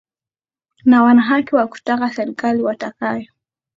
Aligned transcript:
na 0.85 1.03
wanahaki 1.03 1.55
ya 1.55 1.67
kutaka 1.67 2.13
serikali 2.13 2.61
watakayo 2.61 3.27